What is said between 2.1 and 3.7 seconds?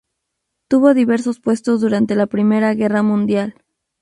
la Primera Guerra Mundial.